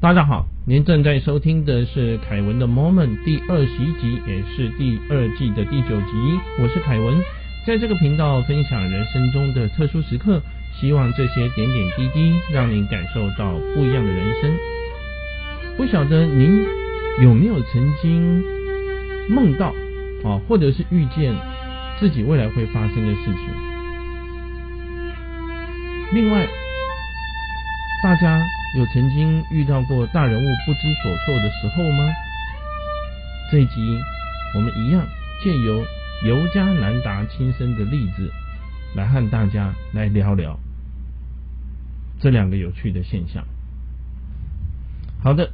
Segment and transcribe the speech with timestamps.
[0.00, 6.38] 大家好，您正在收听的是凯文的 Moment 第二十一集，也是第二季的第九集。
[6.62, 7.20] 我是凯文，
[7.66, 10.40] 在这个频道分享人生中的特殊时刻，
[10.80, 14.56] 希望这些点点滴滴让您感受到不一样的人生。
[15.76, 16.64] 不晓得您
[17.20, 18.40] 有没有曾经
[19.28, 19.74] 梦到
[20.22, 21.34] 啊，或者是遇见
[21.98, 23.48] 自己未来会发生的事情？
[26.12, 26.46] 另外，
[28.04, 28.38] 大家。
[28.76, 32.06] 有曾经遇到过大人物不知所措的时候吗？
[33.50, 33.98] 这一集
[34.54, 35.06] 我们一样
[35.42, 35.82] 借由
[36.22, 38.30] 尤加南达亲身的例子，
[38.94, 40.60] 来和大家来聊聊
[42.20, 43.42] 这两个有趣的现象。
[45.22, 45.50] 好的，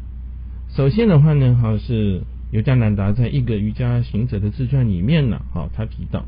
[0.75, 6.25] 首先的话呢，哈是尤加南达在一个瑜伽行者的自传里面呢，哈他提到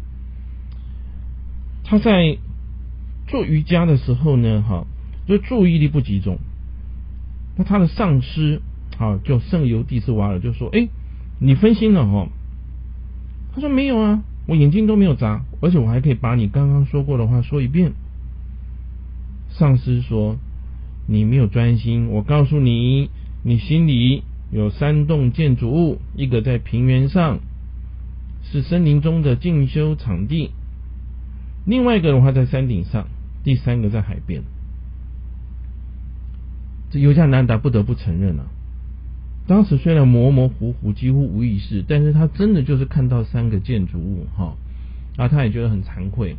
[1.83, 2.39] 他在
[3.27, 4.87] 做瑜伽的时候呢，哈
[5.27, 6.39] 就注意力不集中。
[7.57, 8.61] 那他的上司
[8.99, 10.89] 啊，就圣尤蒂斯瓦尔就说：“哎，
[11.39, 12.29] 你分心了哈。”
[13.55, 17.93] 他说：“没有啊，我眼睛都没有眨，而且我还可以把你刚刚说过的话说一遍。”
[19.51, 20.37] 上司说
[21.09, 22.09] ：“你没有专心。
[22.09, 23.11] 我告诉你，
[23.43, 27.39] 你心里有三栋建筑物，一个在平原上，
[28.43, 30.51] 是森林中的进修场地；
[31.65, 33.05] 另外一个的话在山顶上；
[33.45, 34.43] 第三个在海边。”
[36.91, 38.47] 这尤加南达不得不承认啊，
[39.47, 44.57] 当时虽然模模糊糊，几乎无意识，但是他真的就是看到三个建筑物哈，
[45.17, 46.37] 啊，他也觉得很惭愧。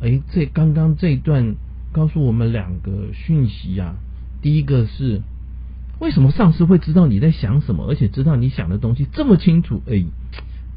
[0.00, 1.56] 哎，这刚刚这一段
[1.92, 3.96] 告诉我们两个讯息啊，
[4.42, 5.22] 第一个是
[6.00, 9.82] 为什么上司会知道你在想什么，而且知道你想的东西这么清楚？
[9.86, 10.04] 哎，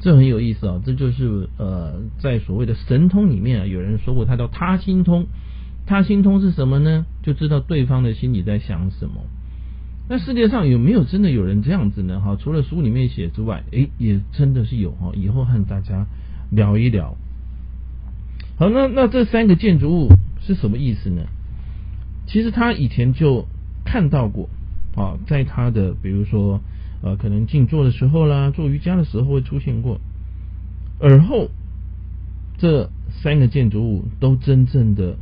[0.00, 5.26] 这很有意思啊，这就是呃，在所谓的神通里面啊，有人说过，他叫他心通。
[5.84, 7.06] 他心通是什么呢？
[7.22, 9.22] 就知道对方的心里在想什么。
[10.08, 12.20] 那世界上有没有真的有人这样子呢？
[12.20, 15.12] 哈，除了书里面写之外，诶，也真的是有哈。
[15.14, 16.06] 以后和大家
[16.50, 17.16] 聊一聊。
[18.58, 20.08] 好，那那这三个建筑物
[20.40, 21.22] 是什么意思呢？
[22.26, 23.46] 其实他以前就
[23.84, 24.48] 看到过
[24.96, 26.60] 啊，在他的比如说
[27.02, 30.00] 呃，可能静坐的时候啦，做瑜伽的时候会出现过。
[30.98, 31.48] 而后
[32.58, 32.90] 这
[33.22, 35.16] 三个建筑物都真正的。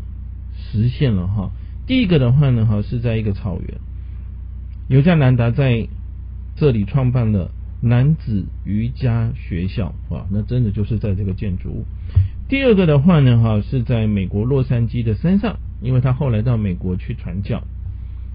[0.72, 1.50] 实现了哈，
[1.86, 3.78] 第一个的话呢哈是在一个草原，
[4.88, 5.88] 尤加南达在
[6.54, 7.50] 这里创办了
[7.82, 11.84] 男子瑜伽学校啊，那真的就是在这个建筑物。
[12.48, 17.62] 第二个的话呢哈是在美国洛杉矶的山上，因为他后来到美国去传教，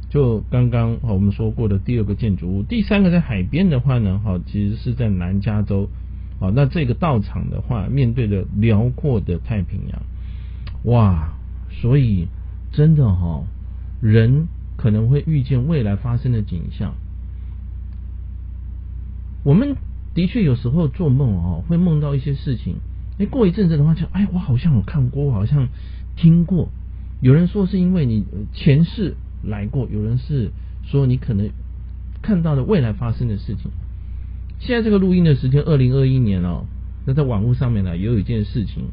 [0.10, 2.64] 就刚刚我们说过的第二个建筑物。
[2.64, 5.90] 第三个在海边的话呢哈，其实是在南加州
[6.42, 10.02] 啊，那这个道场的话面对着辽阔的太平洋，
[10.84, 11.32] 哇。
[11.82, 12.28] 所以，
[12.76, 13.46] 真的哈，
[14.02, 16.94] 人可能会遇见未来发生的景象。
[19.46, 19.78] 我们
[20.14, 22.76] 的确有时候做梦哦，会梦到一些事情。
[23.18, 25.70] 哎，过一阵子的话，就哎，我好像有看过，我好像
[26.18, 26.68] 听过。
[27.22, 30.52] 有人说是因为你前世来过，有人是
[30.84, 31.50] 说你可能
[32.22, 33.72] 看到了未来发生的事情。
[34.60, 36.66] 现在这个录音的时间，二零二一年哦，
[37.06, 38.90] 那在网络上面呢，也有一件事情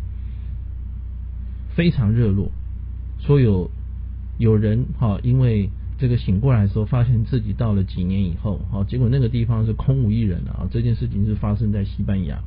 [1.75, 2.53] 非常热络。
[3.27, 3.71] 说有
[4.38, 10.66] 有人哈，因为这个醒过来的时候，发现自己到了几年以后，哈，结果那个地方是空无一人啊。
[10.71, 12.41] 这件事情是发生在西班牙。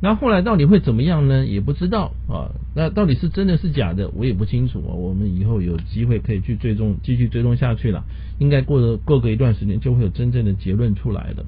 [0.00, 1.46] 那后来到底会怎么样呢？
[1.46, 2.52] 也不知道啊。
[2.74, 4.92] 那到底是真的是假的，我也不清楚啊。
[4.92, 8.04] 我们以后有机会可以去追踪，继续追踪下去了。
[8.38, 11.44] 应该过了过个一段时间，就会有真正的结论出来了。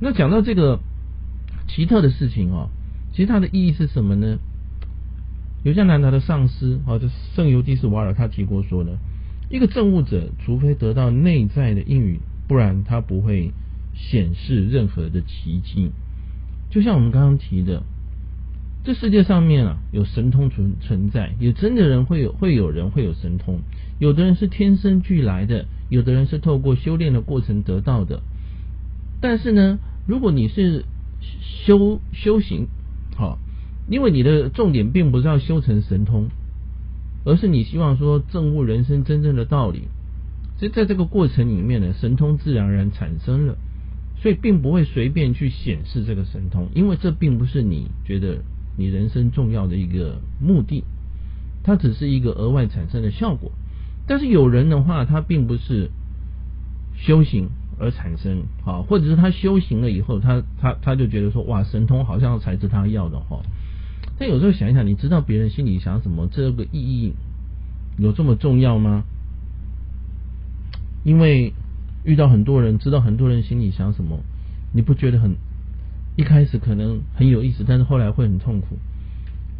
[0.00, 0.80] 那讲到这个
[1.68, 2.68] 奇特的事情啊，
[3.12, 4.38] 其实它的意义是什么呢？
[5.66, 8.92] 尤加南达的上司啊，这圣尤蒂斯瓦尔他提过说呢，
[9.50, 13.50] 一个证悟者除非得到内在的应允，不然他不会
[13.92, 15.90] 显示任何的奇迹。
[16.70, 17.82] 就像我们刚刚提的，
[18.84, 23.58] 这世界上面啊有神通存存在，也真的人会有会有人会有神通，
[23.98, 28.22] 有的人是天生俱来的，有的人是透过修炼的过程得到的。
[29.20, 30.84] 但是呢，如果你是
[31.66, 32.68] 修修行，
[33.16, 33.40] 好。
[33.88, 36.28] 因为你的重点并不是要修成神通，
[37.24, 39.88] 而是你希望说证悟人生真正的道理。
[40.58, 43.56] 所以在这个过程里面呢，神通自然而然产生了，
[44.22, 48.38] 所以并不会随便去显示这个神通，因为这并不是你觉得
[48.76, 50.82] 你人生重要的一个目的，
[51.62, 53.52] 它只是一个额外产生的效果。
[54.06, 55.90] 但是有人的话，他并不是
[56.94, 57.48] 修行
[57.78, 63.42] 而产生，啊，或者是他修行了以后，他他他就觉得说，哇，神通好像才是他要的哈。
[64.18, 67.14] 但有时候想一想，你知道别人心里想什么，这个意义
[67.98, 69.04] 有这么重要吗？
[71.04, 71.52] 因为
[72.04, 74.20] 遇到很多人，知道很多人心里想什么，
[74.72, 75.36] 你不觉得很
[76.16, 78.78] 一开始可能很有意思，但是后来会很痛苦。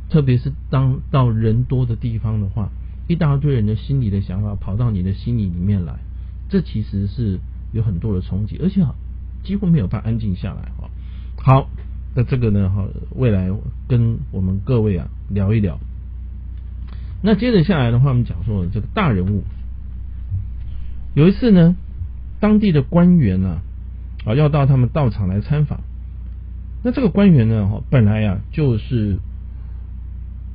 [0.08, 2.70] 特别是当到人多的地方的话，
[3.08, 5.99] 一大堆人的心里的想法跑到你的心里里面来，
[6.49, 7.41] 这其实是
[7.73, 8.87] 有很多的冲击，而且
[9.44, 10.88] 几乎没有办法安静下来哈。
[11.37, 11.69] 好，
[12.16, 13.50] 那这个呢哈，未来
[13.86, 15.78] 跟我们各位啊聊一聊。
[17.22, 19.44] 那接着下来的话，我们讲说这个大人物。
[21.14, 21.76] 有一次呢，
[22.40, 23.60] 当地的官员啊
[24.24, 25.80] 啊要到他们道场来参访。
[26.82, 29.19] 那这个官员呢哈，本来呀就是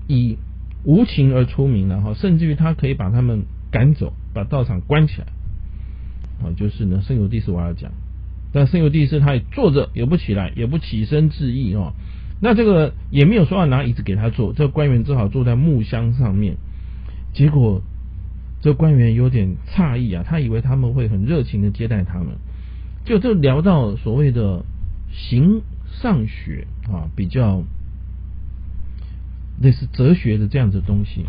[0.08, 0.38] 以
[0.84, 5.28] 无情而出名的哈，甚至于他可以把他们赶走，把道场关起来。
[6.44, 7.92] 啊，就是呢，圣尤蒂斯瓦尔讲，
[8.54, 11.94] 但圣尤蒂斯他也坐着也不起来，也不起身致意哦。
[12.42, 16.58] 那这个也没有说要拿椅子给他坐，这个官员只好坐在木箱上面。
[17.34, 17.82] 结果，
[18.62, 22.38] 这官员有点诧异啊，他以为他们会很热情的接待他们。
[23.06, 24.66] 就就聊到所谓的
[25.12, 25.62] 形
[26.02, 27.64] 上学啊，比较
[29.62, 31.26] 类似哲学的这样子东西。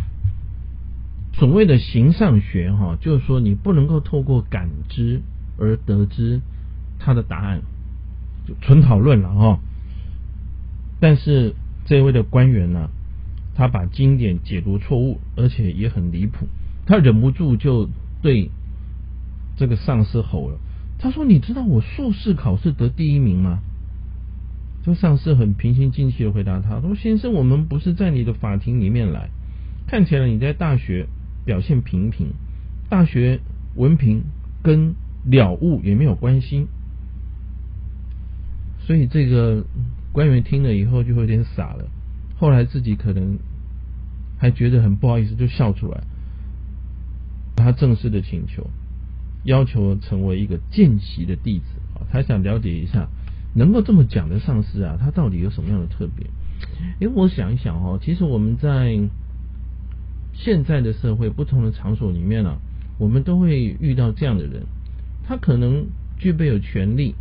[1.35, 5.23] 所谓的形上学哈，就是说你不能够透过感知
[5.59, 6.41] 而得知
[7.05, 7.63] 他的答案，
[8.47, 9.59] 就纯讨论了哈。
[11.01, 11.55] 但是
[11.85, 12.89] 这位的官员呢，
[13.55, 16.47] 他把经典解读错误，而且也很离谱。
[16.87, 17.89] 他忍不住就
[18.23, 18.51] 对
[19.57, 20.59] 这个上司吼了
[20.99, 23.59] ：“他说，你知道我硕士考试得第一名吗？”
[24.85, 29.31] 这个上司很平心静气的回答他：“说先生，我们不是在你的法庭里面来，
[29.87, 31.07] 看起来你在大学
[31.45, 32.29] 表现平平，
[32.89, 33.41] 大学
[33.77, 34.23] 文凭
[34.63, 34.95] 跟
[35.25, 36.67] 了悟也没有关系，
[38.87, 39.65] 所以这个。”
[40.13, 41.89] 官员听了以后就有点傻了，
[42.37, 43.39] 后来自己可能
[44.37, 46.05] 还觉得很不好意思，就笑出来。
[47.57, 48.69] 他正式的请求，
[49.45, 51.65] 要求成为一个见习的弟子，
[52.11, 53.09] 他想了解一下
[53.55, 56.27] 能够这么讲的上司啊，他到底有什么样的特别？
[57.01, 59.01] 因为我想一想哦，其实我们在
[60.35, 62.59] 现在的社会不同的场所里面啊，
[62.99, 64.67] 我们都会遇到这样的人，
[65.27, 65.87] 他可能
[66.19, 67.15] 具备有权利。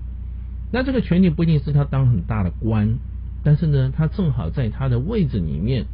[0.74, 2.98] 那这个权利不一定是他当很大的官，
[3.44, 5.86] 但是呢，他正好在他的位置里面，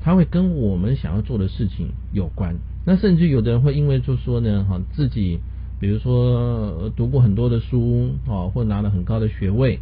[0.00, 2.54] 他会跟我们想要做的事情有关。
[2.84, 5.40] 那甚至有的人会因为就说呢，哈，自己
[5.80, 9.80] 比如说读过很多的书啊，或拿了很高的学位，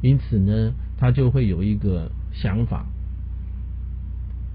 [0.00, 2.86] 因此呢，他就会有一个想法：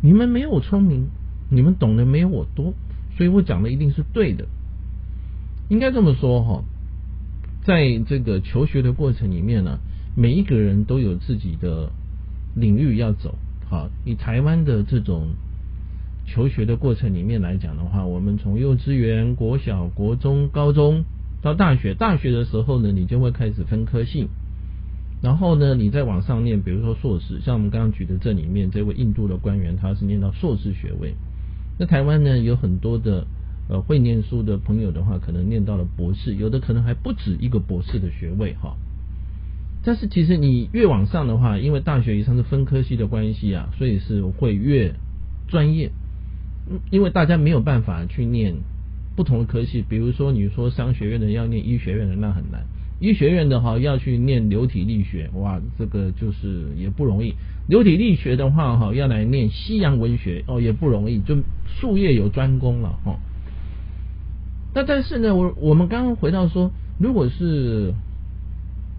[0.02, 1.10] 你们没有我聪明，
[1.50, 2.74] 你们懂得没有我多，
[3.18, 4.46] 所以我讲的一定是对的。
[5.68, 6.64] 应该这么说哈。
[7.65, 9.80] 在这个求学的过程里面呢，
[10.18, 11.89] 每一个人都有自己的
[12.56, 13.36] 领域要走。
[13.69, 15.30] 好，以台湾的这种
[16.25, 21.06] 求学的过程里面来讲的话，我们从幼稚园、国小、国中、高中
[21.42, 24.27] 到大学，大学的时候呢，你就会开始分科性，
[25.21, 31.16] 然后呢，你再往上念，比如说硕士，像我们刚刚举的这里面这位印度的官员，他是念到硕士学位。
[31.80, 33.25] 那台湾呢，有很多的。
[33.69, 38.75] 呃，会念书的朋友的话，可能念到了博士，有的可能还不止一个博士的学位哈。
[39.86, 44.95] 但是其实你越往上的话，因为大学以上是分科系的关系啊，所以是会越
[45.48, 45.92] 专业。
[46.92, 48.56] 因为大家没有办法去念
[49.18, 52.66] 不同的科系，比如说你说商学院的要念医学院的那很难，
[53.01, 57.33] 医学院的哈要去念流体力学，哇，这个就是也不容易。
[57.68, 61.35] 流体力学的话哈要来念西洋文学哦也不容易，就
[61.66, 63.19] 术业有专攻了哈。
[64.73, 67.94] 那但是呢，我我们刚刚回到说，如果是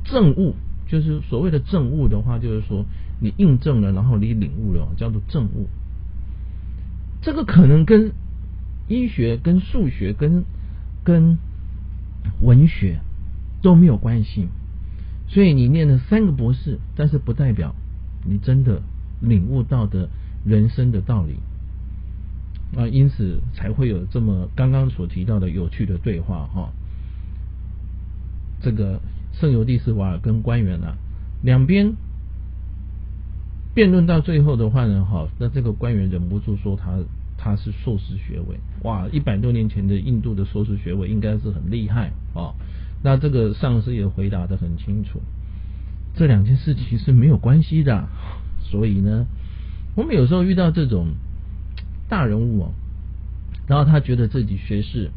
[0.04, 0.54] 证悟，
[0.86, 2.84] 就是所谓的证悟的话，就是说
[3.20, 5.66] 你印证了，然后你领悟了，叫做证悟。
[7.22, 8.12] 这个可能跟
[8.86, 10.44] 医学、跟数学、跟
[11.02, 11.38] 跟
[12.40, 13.00] 文学
[13.62, 14.48] 都没有关系。
[15.26, 17.74] 所以你念了三个博士，但是不代表
[18.24, 18.82] 你真的
[19.20, 20.10] 领悟到的
[20.44, 21.36] 人生的道理。
[22.76, 26.72] 啊，因此才会有这么刚刚所提到的有趣的对话哈。
[28.60, 29.00] 这个
[29.32, 30.96] 圣尤蒂斯瓦尔跟官员啊，
[31.42, 31.94] 两边
[33.74, 36.98] 辩论到最后的话呢，哈，那这个官员忍不住说他
[37.36, 42.54] 他是硕士学位，哇，一百多年前的印度的硕士学位应该是很厉害啊。
[43.02, 45.20] 那这个上司也回答的很清楚，
[46.14, 48.08] 这两件事情是没有关系的。
[48.62, 49.26] 所以呢，
[49.94, 51.08] 我们有时候遇到这种。
[52.08, 52.72] 大人物哦，
[53.66, 55.10] 然后他觉得自己学识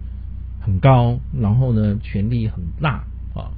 [0.62, 3.51] 很高，然后呢权力很大啊，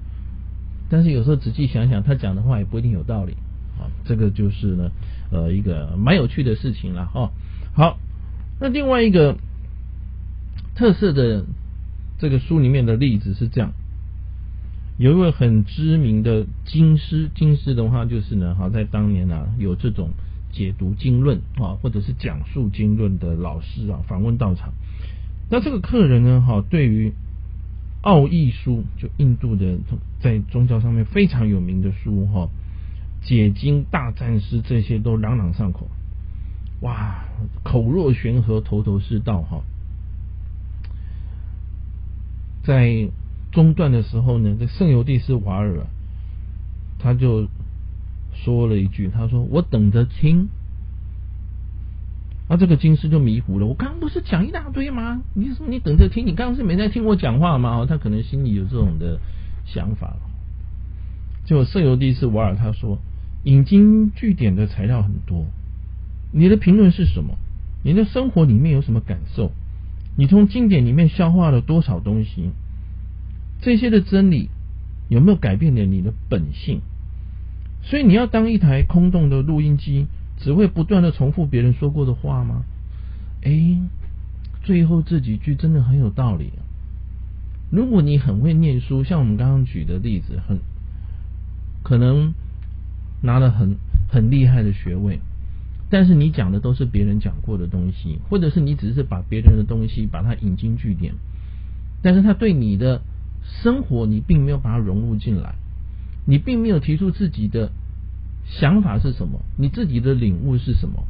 [0.89, 3.33] 但是有时候仔细想想，他讲的话也不一定有道理
[3.77, 3.89] 啊。
[4.05, 4.91] 这个就是呢
[5.31, 7.31] 呃一个蛮有趣的事情了哈。
[7.73, 7.97] 好，
[8.59, 9.37] 那另外一个
[10.75, 11.45] 特色的
[12.17, 13.71] 这个书里面的例子是这样：
[14.97, 20.09] 有一位很知名的金师，金师的话就是呢，哈，在当年啊，有这种
[20.59, 24.73] 解读经论啊，或者是讲述经论的老师啊，访问道场。
[25.49, 27.13] 那这个客人呢，哈，对于
[28.01, 29.77] 奥义书，就印度的
[30.19, 32.49] 在宗教上面非常有名的书，哈，
[33.21, 35.87] 解经大战师这些都朗朗上口，
[36.81, 37.23] 哇，
[37.63, 39.61] 口若悬河，头头是道，哈。
[42.63, 43.07] 在
[43.53, 45.87] 中段的时候呢，这圣尤蒂斯瓦尔
[46.99, 47.47] 他就
[48.43, 50.49] 说了一句：“他说我等着听。”
[52.49, 53.67] 那这个金师就迷糊了。
[53.67, 55.21] 我刚刚不是讲一大堆吗？
[55.35, 56.25] 你说你等着听？
[56.25, 57.85] 你刚刚是没在听我讲话吗？
[57.87, 59.19] 他可能心里有这种的
[59.65, 60.15] 想法。
[61.45, 62.99] 就舍尤蒂斯瓦尔他说
[63.43, 65.45] ：“引经据典的材料很多，
[66.31, 67.35] 你的评论是什么？
[67.83, 69.51] 你的生活里面有什么感受？”
[70.17, 72.51] 你从经典里面消化了多少东西？
[73.61, 74.49] 这些的真理
[75.07, 76.81] 有没有改变了你的本性？
[77.81, 80.07] 所以你要当一台空洞的录音机，
[80.37, 82.63] 只会不断的重复别人说过的话吗？
[83.43, 83.79] 哎，
[84.63, 86.51] 最后这几句真的很有道理。
[87.71, 90.59] 如果你很会念书，像我们刚刚举的例子，很
[91.83, 92.33] 可能
[93.21, 93.77] 拿了很
[94.09, 95.19] 很厉害的学位。
[95.91, 101.15] 但是你讲的都是别人讲过的东西，或者是你只是把别人的东西把它引经据典，
[102.03, 103.01] 但是他对你的
[103.63, 105.55] 生活你并没有把它融入进来，
[106.25, 107.71] 你并没有提出自己的
[108.45, 111.05] 想法是什么，你自己的领悟是什么，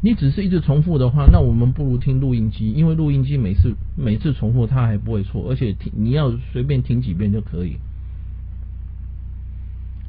[0.00, 7.78] 你只是一直重复的话，那我们不如听录音机，因为录音机每次每次重复它还不会错，而且听你要随便听几遍就可以。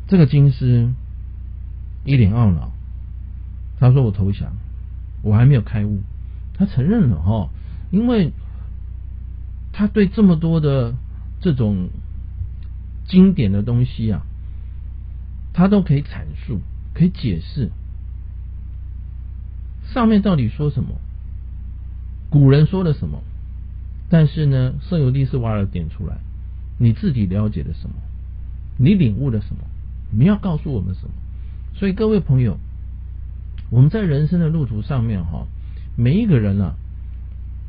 [0.08, 0.90] 这个金师
[2.04, 2.72] 一脸懊恼。
[3.78, 4.54] 他说：“我投降，
[5.22, 6.00] 我还没有开悟。”
[6.58, 7.50] 他承认了哈，
[7.92, 8.32] 因为
[9.74, 10.96] 他对这么多的
[11.42, 11.90] 这种
[13.06, 14.25] 经典的东西啊，
[15.56, 16.60] 他都可以阐述、
[16.94, 17.72] 可以解释
[19.94, 20.90] 上面到底说什么，
[22.30, 23.24] 古人说了什么。
[24.10, 26.18] 但是呢，圣尤利斯瓦尔点出来，
[26.78, 27.96] 你自己了解了什么？
[28.78, 29.62] 你领悟了什么？
[30.12, 31.14] 你要告诉我们什么？
[31.74, 32.58] 所以各位朋友。
[33.72, 35.48] 我们在人生的路途上面哈，
[35.96, 36.76] 每一个人啊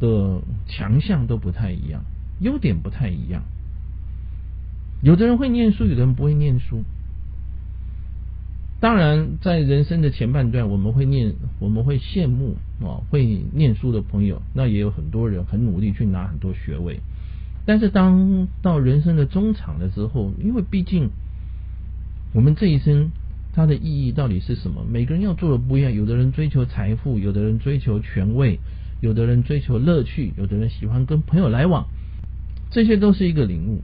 [0.01, 2.05] 的强项都不太一样，
[2.41, 3.45] 优点不太一样。
[5.03, 6.83] 有的人会念书，有的人不会念书。
[8.81, 14.43] 当然，在人生的前半段，我们会念，我们会羡慕啊会念书的朋友。
[14.55, 17.01] 那也有很多人很努力去拿很多学位。
[17.65, 21.11] 但是，当到人生的中场的时候，因为毕竟
[22.35, 23.11] 我们这一生。
[23.59, 24.85] 它的意义到底是什么？
[24.87, 25.91] 每个人要做的不一样。
[25.91, 28.61] 有的人追求财富，有的人追求权位，
[29.01, 31.87] 有的人追求乐趣，有的人喜欢跟朋友来往，
[32.71, 33.81] 这些都是一个领悟。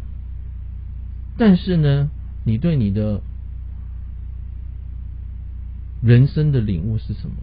[1.38, 2.10] 但是呢，
[2.44, 3.22] 你对你的
[6.02, 7.36] 人生的领悟是什么？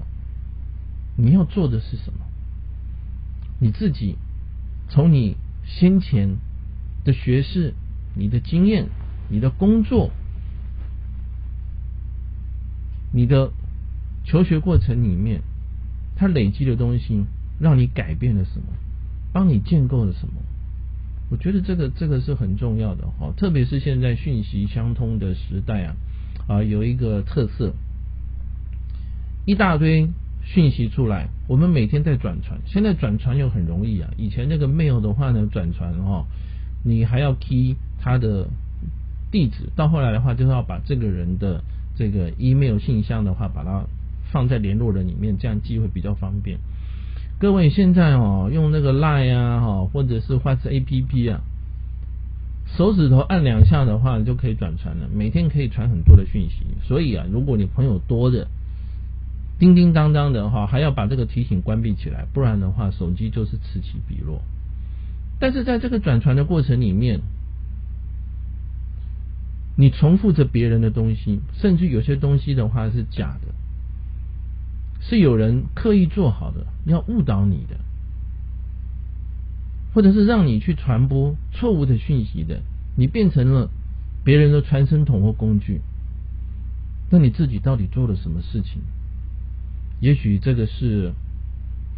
[1.16, 2.26] 你要做的是什么？
[3.60, 4.18] 你自己
[4.90, 6.38] 从你先前
[7.04, 7.74] 的学识、
[8.16, 8.88] 你的经验、
[9.30, 10.12] 你的工作。
[13.12, 13.52] 你的
[14.24, 15.42] 求学过程里面，
[16.16, 17.26] 它累积的东西，
[17.60, 18.68] 让你改变了什么？
[19.34, 20.34] 帮你建构了什么？
[21.32, 25.96] 我觉得这个这个是很重要的哈，特别是现在讯息相通的时代啊
[26.48, 27.74] 啊，有一个特色，
[29.50, 30.08] 一大堆
[30.44, 36.28] 讯息出来，我们每天在转传，现在转传又很容易啊，以前那个 mail 的话呢，转传哈，
[36.84, 38.48] 你还要 key 他的
[39.32, 41.64] 地址，到后来的话，就是要把这个人的。
[41.96, 43.84] 这个 email 信箱的话，把它
[44.32, 46.58] 放在联络人里面，这样记会比较方便。
[47.40, 51.42] 各位现在哦，用那个 line 啊，哈，或者是或者 app 啊，
[52.78, 55.10] 手指头按两下的话，就可以转传了。
[55.14, 58.48] 每天可以传很多的讯息，所以啊，如果你朋友多的，
[59.60, 64.42] 叮叮当当的哈，还要把这个提醒关闭起来，不然的话，手机就是此起彼落。
[65.38, 67.20] 但是在这个转传的过程里面，
[69.76, 73.54] 你重复着别人的东西，甚至有些东西的话是假的，
[75.02, 77.78] 是有人刻意做好的，要误导你的，
[79.94, 82.62] 或者是让你去传播错误的讯息的，
[82.96, 83.70] 你变成了
[84.24, 85.82] 别人的传声筒或工具。
[87.10, 88.82] 那你自己到底做了什么事情？
[90.00, 91.14] 也许这个是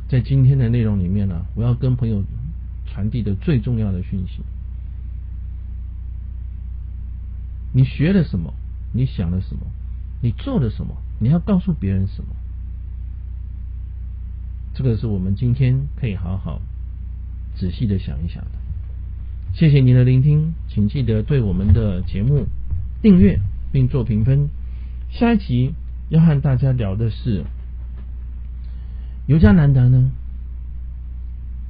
[0.09, 2.23] 在今天的内容里面呢，我要跟朋友
[2.85, 4.41] 传递的最重要的讯息。
[7.73, 8.53] 你学了什么？
[8.91, 9.61] 你想了什么？
[10.21, 10.97] 你做了什么？
[11.19, 12.35] 你要告诉别人什么？
[14.73, 16.61] 这个是我们今天可以好好
[17.55, 18.51] 仔细的想一想的。
[19.53, 22.47] 谢谢您的聆听，请记得对我们的节目
[23.01, 23.39] 订阅
[23.71, 24.49] 并做评分。
[25.09, 25.73] 下一集
[26.09, 27.43] 要和大家聊的是
[29.31, 30.11] 尤加南达呢，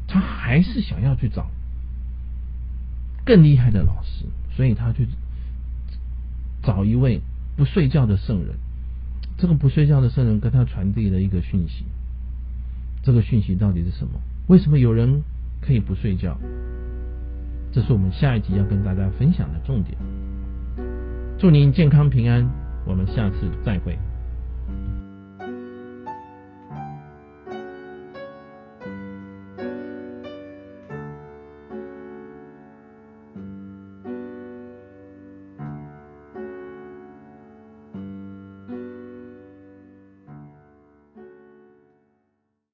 [0.08, 1.52] 他还是想要去找
[3.24, 4.26] 更厉害的老师，
[4.56, 5.08] 所以他去
[6.64, 7.22] 找一位
[7.56, 8.56] 不睡觉的圣人。
[9.38, 11.86] 这个不睡觉的圣人跟他传递了一个讯息，
[13.04, 14.14] 这个讯息到底是什么？
[14.48, 15.22] 为什么有人
[15.62, 16.36] 可以不睡觉？
[17.72, 19.96] 这是我们下一集要跟大家分享的重点。
[21.38, 22.50] 祝您健康平安，
[22.88, 23.96] 我们下次再会。